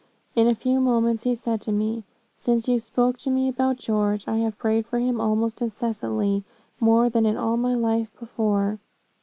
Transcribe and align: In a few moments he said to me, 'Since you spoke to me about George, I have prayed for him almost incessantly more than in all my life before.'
In 0.35 0.47
a 0.47 0.55
few 0.55 0.79
moments 0.79 1.21
he 1.25 1.35
said 1.35 1.61
to 1.61 1.71
me, 1.71 2.03
'Since 2.35 2.67
you 2.67 2.79
spoke 2.79 3.19
to 3.19 3.29
me 3.29 3.47
about 3.47 3.77
George, 3.77 4.27
I 4.27 4.37
have 4.37 4.57
prayed 4.57 4.87
for 4.87 4.97
him 4.97 5.21
almost 5.21 5.61
incessantly 5.61 6.43
more 6.79 7.07
than 7.07 7.27
in 7.27 7.37
all 7.37 7.55
my 7.55 7.75
life 7.75 8.09
before.' 8.19 8.79